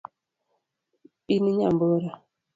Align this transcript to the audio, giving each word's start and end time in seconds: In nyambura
In 1.35 1.43
nyambura 1.57 2.09